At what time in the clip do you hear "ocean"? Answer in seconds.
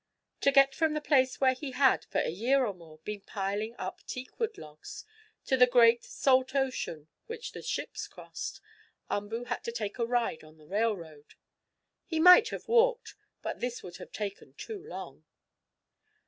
6.55-7.07